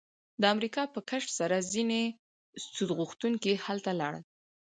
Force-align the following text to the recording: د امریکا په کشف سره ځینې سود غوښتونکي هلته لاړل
د 0.41 0.43
امریکا 0.55 0.83
په 0.93 0.99
کشف 1.09 1.31
سره 1.39 1.57
ځینې 1.73 2.01
سود 2.73 2.89
غوښتونکي 2.99 3.51
هلته 3.65 3.91
لاړل 3.99 4.23